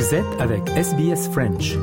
[0.00, 1.76] Vous êtes avec SBS French.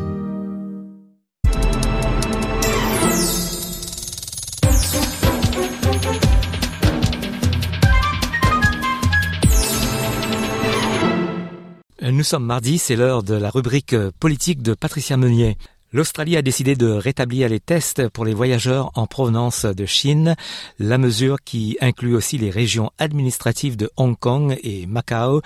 [12.02, 15.56] Nous sommes mardi, c'est l'heure de la rubrique politique de Patricia Meunier.
[15.98, 20.36] L'Australie a décidé de rétablir les tests pour les voyageurs en provenance de Chine,
[20.78, 25.42] la mesure qui inclut aussi les régions administratives de Hong Kong et Macao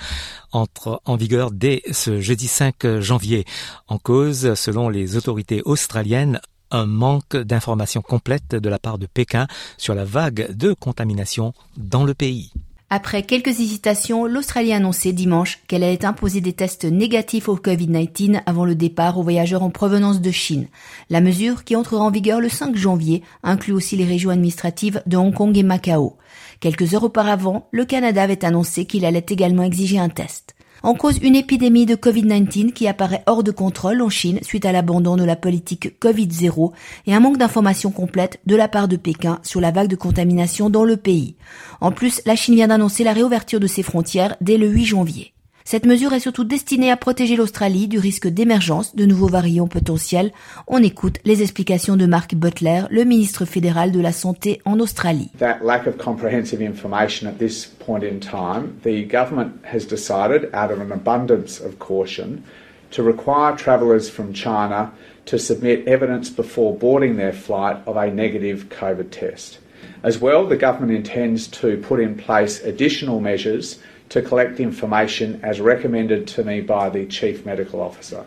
[0.52, 3.46] entre en vigueur dès ce jeudi 5 janvier.
[3.88, 9.48] En cause, selon les autorités australiennes, un manque d'informations complètes de la part de Pékin
[9.78, 12.52] sur la vague de contamination dans le pays.
[12.94, 18.42] Après quelques hésitations, l'Australie a annoncé dimanche qu'elle allait imposer des tests négatifs au Covid-19
[18.46, 20.68] avant le départ aux voyageurs en provenance de Chine.
[21.10, 25.16] La mesure, qui entrera en vigueur le 5 janvier, inclut aussi les régions administratives de
[25.16, 26.18] Hong Kong et Macao.
[26.60, 30.54] Quelques heures auparavant, le Canada avait annoncé qu'il allait également exiger un test.
[30.84, 34.72] En cause une épidémie de Covid-19 qui apparaît hors de contrôle en Chine suite à
[34.72, 36.72] l'abandon de la politique Covid-0
[37.06, 40.72] et un manque d'informations complètes de la part de Pékin sur la vague de contamination
[40.72, 41.36] dans le pays.
[41.82, 45.34] En plus, la Chine vient d'annoncer la réouverture de ses frontières dès le 8 janvier.
[45.64, 50.32] Cette mesure est surtout destinée à protéger l'Australie du risque d'émergence de nouveaux variants potentiels.
[50.68, 55.30] On écoute les explications de Mark Butler, le ministre fédéral de la Santé en Australie.
[55.38, 60.72] That lack of comprehensive information at this point in time, the government has decided, out
[60.72, 62.44] of an abundance of caution,
[62.92, 64.92] to require travellers from China
[65.26, 69.60] to submit evidence before boarding their flight of a negative COVID test.
[70.04, 73.80] As well, the government intends to put in place additional measures
[74.10, 78.26] to collect information as recommended to me by the Chief Medical Officer.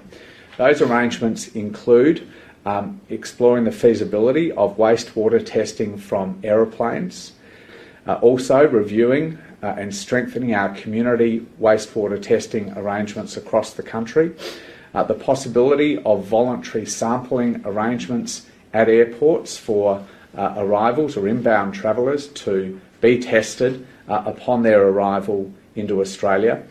[0.56, 2.26] Those arrangements include
[2.64, 7.32] um, exploring the feasibility of wastewater testing from aeroplanes,
[8.06, 14.32] uh, also reviewing uh, and strengthening our community wastewater testing arrangements across the country,
[14.94, 20.04] uh, the possibility of voluntary sampling arrangements at airports for
[20.36, 26.62] uh, arrivals or inbound travellers to be tested uh, upon their arrival into Australia.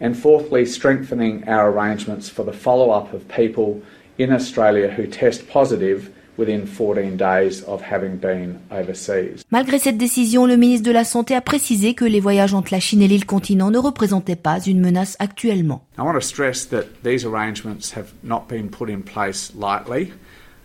[0.00, 3.82] And fourthly, strengthening our arrangements for the follow up of people
[4.18, 9.44] in Australia who test positive within 14 days of having been overseas.
[9.50, 12.80] Malgré cette décision, le ministre de la Santé a précisé que les voyages entre la
[12.80, 15.84] Chine et l'île continent ne représentaient pas une menace actuellement.
[15.98, 20.12] I want to stress that these arrangements have not been put in place lightly.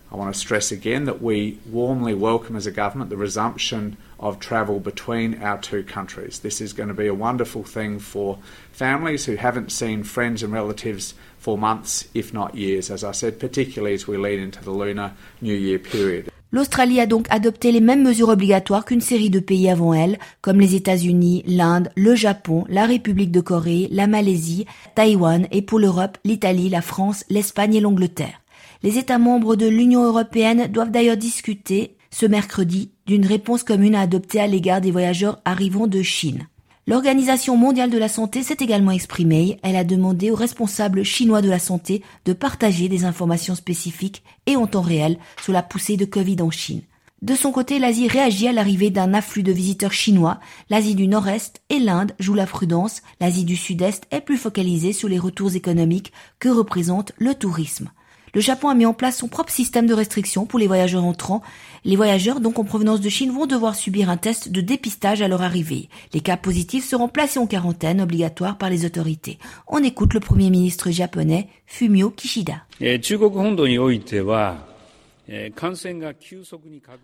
[0.10, 4.40] I want to stress again that we warmly welcome as a government the resumption of
[4.40, 6.40] travel between our two countries.
[6.40, 8.40] This is going to be a wonderful thing for
[8.72, 13.38] families who haven't seen friends and relatives for months, if not years, as I said,
[13.38, 16.32] particularly as we lead into the Lunar New Year period.
[16.54, 20.62] L'Australie a donc adopté les mêmes mesures obligatoires qu'une série de pays avant elle, comme
[20.62, 24.66] les États-Unis, l'Inde, le Japon, la République de Corée, la Malaisie,
[24.96, 28.40] Taïwan et pour l'Europe, l'Italie, la France, l'Espagne et l'Angleterre.
[28.84, 34.02] Les États membres de l'Union européenne doivent d'ailleurs discuter ce mercredi d'une réponse commune à
[34.02, 36.48] adopter à l'égard des voyageurs arrivant de Chine.
[36.86, 39.60] L'Organisation mondiale de la santé s'est également exprimée.
[39.62, 44.56] Elle a demandé aux responsables chinois de la santé de partager des informations spécifiques et
[44.56, 46.84] en temps réel sur la poussée de Covid en Chine.
[47.22, 50.40] De son côté, l'Asie réagit à l'arrivée d'un afflux de visiteurs chinois.
[50.70, 53.02] L'Asie du Nord-Est et l'Inde jouent la prudence.
[53.20, 57.90] L'Asie du Sud-Est est plus focalisée sur les retours économiques que représente le tourisme
[58.34, 61.42] le Japon a mis en place son propre système de restriction pour les voyageurs entrants.
[61.86, 65.28] Les voyageurs, donc en provenance de Chine, vont devoir subir un test de dépistage à
[65.28, 65.90] leur arrivée.
[66.14, 69.40] Les cas positifs seront placés en quarantaine obligatoire par les autorités.
[69.68, 72.64] On écoute le premier ministre japonais, Fumio Kishida.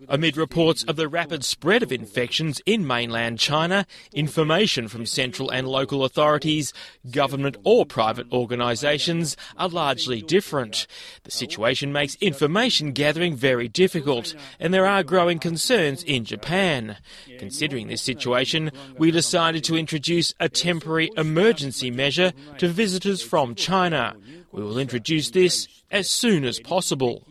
[0.08, 5.68] Amid reports of the rapid spread of infections in mainland China, information from central and
[5.68, 6.72] local authorities,
[7.10, 10.86] government or private organisations are largely different.
[11.24, 16.96] The situation makes information gathering very difficult, and there are growing concerns in Japan.
[17.38, 24.16] Considering this situation, we decided to introduce a temporary emergency measure to visitors from China.
[24.54, 27.22] We will introduce this as soon as possible.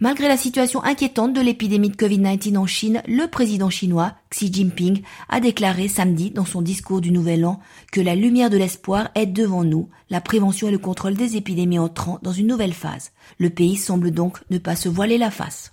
[0.00, 5.02] Malgré la situation inquiétante de l'épidémie de Covid-19 en Chine, le président chinois Xi Jinping
[5.28, 7.60] a déclaré samedi dans son discours du Nouvel An
[7.90, 11.78] que la lumière de l'espoir est devant nous, la prévention et le contrôle des épidémies
[11.78, 13.10] entrant dans une nouvelle phase.
[13.38, 15.72] Le pays semble donc ne pas se voiler la face.